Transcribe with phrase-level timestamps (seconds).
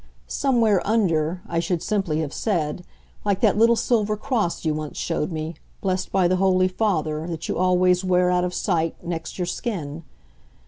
[0.25, 2.83] Somewhere UNDER, I should simply have said
[3.23, 7.47] like that little silver cross you once showed me, blest by the Holy Father, that
[7.47, 10.01] you always wear, out of sight, next your skin.